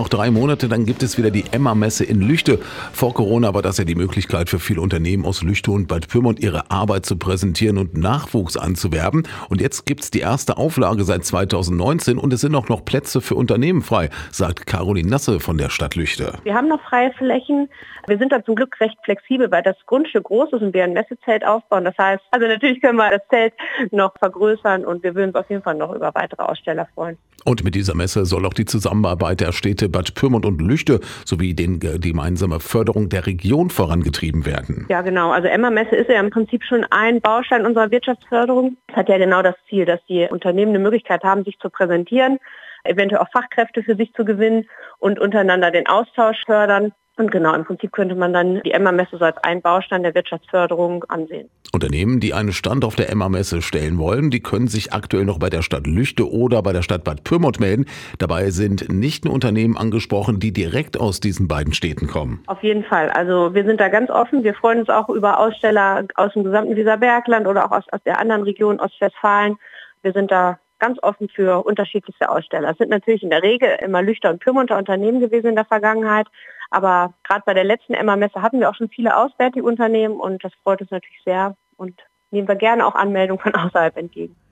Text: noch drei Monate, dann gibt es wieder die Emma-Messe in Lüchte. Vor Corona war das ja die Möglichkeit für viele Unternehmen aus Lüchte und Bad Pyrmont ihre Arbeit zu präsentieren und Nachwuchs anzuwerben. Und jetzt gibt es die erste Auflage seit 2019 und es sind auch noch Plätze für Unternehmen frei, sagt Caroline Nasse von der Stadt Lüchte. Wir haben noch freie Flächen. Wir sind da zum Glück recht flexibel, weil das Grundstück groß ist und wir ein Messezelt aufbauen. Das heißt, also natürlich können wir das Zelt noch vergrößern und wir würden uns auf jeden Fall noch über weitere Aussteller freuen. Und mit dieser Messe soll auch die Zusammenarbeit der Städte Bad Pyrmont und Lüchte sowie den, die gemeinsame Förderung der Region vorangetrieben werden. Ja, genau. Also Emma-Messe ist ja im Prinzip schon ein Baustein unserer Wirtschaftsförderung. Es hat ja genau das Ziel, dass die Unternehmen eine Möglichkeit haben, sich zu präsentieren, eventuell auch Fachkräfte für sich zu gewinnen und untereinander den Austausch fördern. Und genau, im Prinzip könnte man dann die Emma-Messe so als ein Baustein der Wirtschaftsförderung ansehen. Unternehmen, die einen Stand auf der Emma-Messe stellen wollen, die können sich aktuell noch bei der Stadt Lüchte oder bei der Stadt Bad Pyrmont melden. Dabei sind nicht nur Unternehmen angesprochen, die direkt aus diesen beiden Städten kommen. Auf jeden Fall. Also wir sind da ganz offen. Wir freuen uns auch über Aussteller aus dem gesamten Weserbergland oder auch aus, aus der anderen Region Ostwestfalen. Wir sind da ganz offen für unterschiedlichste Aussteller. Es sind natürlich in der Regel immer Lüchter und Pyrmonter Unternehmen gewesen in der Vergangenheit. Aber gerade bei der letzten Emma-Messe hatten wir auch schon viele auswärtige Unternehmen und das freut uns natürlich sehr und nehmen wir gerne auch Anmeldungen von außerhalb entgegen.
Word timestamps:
noch 0.00 0.08
drei 0.08 0.30
Monate, 0.30 0.66
dann 0.66 0.86
gibt 0.86 1.02
es 1.02 1.18
wieder 1.18 1.30
die 1.30 1.44
Emma-Messe 1.50 2.04
in 2.04 2.22
Lüchte. 2.22 2.58
Vor 2.90 3.12
Corona 3.12 3.52
war 3.52 3.60
das 3.60 3.76
ja 3.76 3.84
die 3.84 3.94
Möglichkeit 3.94 4.48
für 4.48 4.58
viele 4.58 4.80
Unternehmen 4.80 5.26
aus 5.26 5.42
Lüchte 5.42 5.72
und 5.72 5.88
Bad 5.88 6.08
Pyrmont 6.08 6.40
ihre 6.40 6.70
Arbeit 6.70 7.04
zu 7.04 7.18
präsentieren 7.18 7.76
und 7.76 7.98
Nachwuchs 7.98 8.56
anzuwerben. 8.56 9.28
Und 9.50 9.60
jetzt 9.60 9.84
gibt 9.84 10.02
es 10.02 10.10
die 10.10 10.20
erste 10.20 10.56
Auflage 10.56 11.04
seit 11.04 11.26
2019 11.26 12.16
und 12.16 12.32
es 12.32 12.40
sind 12.40 12.54
auch 12.54 12.70
noch 12.70 12.82
Plätze 12.82 13.20
für 13.20 13.34
Unternehmen 13.34 13.82
frei, 13.82 14.08
sagt 14.32 14.66
Caroline 14.66 15.10
Nasse 15.10 15.38
von 15.38 15.58
der 15.58 15.68
Stadt 15.68 15.96
Lüchte. 15.96 16.32
Wir 16.44 16.54
haben 16.54 16.68
noch 16.68 16.80
freie 16.80 17.12
Flächen. 17.12 17.68
Wir 18.06 18.16
sind 18.16 18.32
da 18.32 18.42
zum 18.42 18.54
Glück 18.54 18.80
recht 18.80 18.96
flexibel, 19.04 19.50
weil 19.50 19.62
das 19.62 19.76
Grundstück 19.84 20.24
groß 20.24 20.54
ist 20.54 20.62
und 20.62 20.72
wir 20.72 20.84
ein 20.84 20.94
Messezelt 20.94 21.44
aufbauen. 21.44 21.84
Das 21.84 21.98
heißt, 21.98 22.22
also 22.30 22.46
natürlich 22.46 22.80
können 22.80 22.96
wir 22.96 23.10
das 23.10 23.28
Zelt 23.28 23.52
noch 23.90 24.14
vergrößern 24.18 24.86
und 24.86 25.02
wir 25.02 25.14
würden 25.14 25.28
uns 25.28 25.36
auf 25.36 25.50
jeden 25.50 25.62
Fall 25.62 25.74
noch 25.74 25.94
über 25.94 26.10
weitere 26.14 26.42
Aussteller 26.42 26.88
freuen. 26.94 27.18
Und 27.44 27.64
mit 27.64 27.74
dieser 27.74 27.94
Messe 27.94 28.26
soll 28.26 28.44
auch 28.46 28.54
die 28.54 28.64
Zusammenarbeit 28.64 29.40
der 29.40 29.52
Städte 29.52 29.88
Bad 29.90 30.14
Pyrmont 30.14 30.46
und 30.46 30.60
Lüchte 30.60 31.00
sowie 31.24 31.54
den, 31.54 31.80
die 31.80 32.10
gemeinsame 32.10 32.60
Förderung 32.60 33.08
der 33.08 33.26
Region 33.26 33.70
vorangetrieben 33.70 34.46
werden. 34.46 34.86
Ja, 34.88 35.02
genau. 35.02 35.30
Also 35.30 35.48
Emma-Messe 35.48 35.96
ist 35.96 36.08
ja 36.08 36.20
im 36.20 36.30
Prinzip 36.30 36.64
schon 36.64 36.86
ein 36.90 37.20
Baustein 37.20 37.66
unserer 37.66 37.90
Wirtschaftsförderung. 37.90 38.76
Es 38.88 38.96
hat 38.96 39.08
ja 39.08 39.18
genau 39.18 39.42
das 39.42 39.54
Ziel, 39.68 39.84
dass 39.84 40.00
die 40.08 40.26
Unternehmen 40.30 40.70
eine 40.70 40.78
Möglichkeit 40.78 41.22
haben, 41.24 41.44
sich 41.44 41.58
zu 41.58 41.70
präsentieren, 41.70 42.38
eventuell 42.84 43.22
auch 43.22 43.30
Fachkräfte 43.32 43.82
für 43.82 43.96
sich 43.96 44.12
zu 44.14 44.24
gewinnen 44.24 44.68
und 44.98 45.18
untereinander 45.18 45.70
den 45.70 45.86
Austausch 45.86 46.44
fördern. 46.46 46.92
Und 47.16 47.30
genau, 47.30 47.54
im 47.54 47.64
Prinzip 47.64 47.92
könnte 47.92 48.14
man 48.14 48.32
dann 48.32 48.62
die 48.62 48.70
Emma-Messe 48.70 49.18
so 49.18 49.24
als 49.24 49.36
ein 49.44 49.60
Baustein 49.60 50.02
der 50.02 50.14
Wirtschaftsförderung 50.14 51.04
ansehen. 51.04 51.50
Unternehmen, 51.80 52.20
die 52.20 52.34
einen 52.34 52.52
Stand 52.52 52.84
auf 52.84 52.94
der 52.94 53.08
Emma-Messe 53.08 53.62
stellen 53.62 53.96
wollen, 53.96 54.30
die 54.30 54.40
können 54.40 54.68
sich 54.68 54.92
aktuell 54.92 55.24
noch 55.24 55.38
bei 55.38 55.48
der 55.48 55.62
Stadt 55.62 55.86
Lüchte 55.86 56.30
oder 56.30 56.62
bei 56.62 56.74
der 56.74 56.82
Stadt 56.82 57.04
Bad 57.04 57.24
Pyrmont 57.24 57.58
melden. 57.58 57.86
Dabei 58.18 58.50
sind 58.50 58.92
nicht 58.92 59.24
nur 59.24 59.32
Unternehmen 59.32 59.78
angesprochen, 59.78 60.40
die 60.40 60.52
direkt 60.52 61.00
aus 61.00 61.20
diesen 61.20 61.48
beiden 61.48 61.72
Städten 61.72 62.06
kommen. 62.06 62.42
Auf 62.48 62.62
jeden 62.62 62.84
Fall. 62.84 63.08
Also 63.08 63.54
wir 63.54 63.64
sind 63.64 63.80
da 63.80 63.88
ganz 63.88 64.10
offen. 64.10 64.44
Wir 64.44 64.52
freuen 64.52 64.80
uns 64.80 64.90
auch 64.90 65.08
über 65.08 65.40
Aussteller 65.40 66.04
aus 66.16 66.34
dem 66.34 66.44
gesamten 66.44 66.76
Weserbergland 66.76 67.46
oder 67.46 67.64
auch 67.64 67.70
aus, 67.70 67.84
aus 67.92 68.02
der 68.04 68.20
anderen 68.20 68.42
Region 68.42 68.78
Ostwestfalen. 68.78 69.56
Wir 70.02 70.12
sind 70.12 70.30
da 70.30 70.58
ganz 70.80 71.02
offen 71.02 71.30
für 71.30 71.64
unterschiedlichste 71.64 72.28
Aussteller. 72.28 72.72
Es 72.72 72.76
sind 72.76 72.90
natürlich 72.90 73.22
in 73.22 73.30
der 73.30 73.42
Regel 73.42 73.70
immer 73.80 74.02
Lüchter 74.02 74.28
und 74.28 74.40
Pyrmonter 74.40 74.76
Unternehmen 74.76 75.20
gewesen 75.20 75.46
in 75.46 75.56
der 75.56 75.64
Vergangenheit. 75.64 76.26
Aber 76.68 77.14
gerade 77.24 77.42
bei 77.46 77.54
der 77.54 77.64
letzten 77.64 77.94
Emma-Messe 77.94 78.42
hatten 78.42 78.60
wir 78.60 78.68
auch 78.68 78.74
schon 78.74 78.90
viele 78.90 79.16
auswärtige 79.16 79.64
Unternehmen 79.64 80.20
und 80.20 80.44
das 80.44 80.52
freut 80.62 80.82
uns 80.82 80.90
natürlich 80.90 81.22
sehr 81.24 81.56
und 81.80 81.98
nehmen 82.30 82.46
wir 82.46 82.56
gerne 82.56 82.86
auch 82.86 82.94
Anmeldungen 82.94 83.42
von 83.42 83.54
außerhalb 83.54 83.96
entgegen. 83.96 84.36